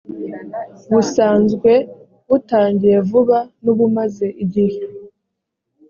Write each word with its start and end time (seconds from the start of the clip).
busanzwe 0.91 1.71
butangiye 2.27 2.97
vuba 3.09 3.37
n’ubumaze 3.63 4.27
igihe 4.43 4.79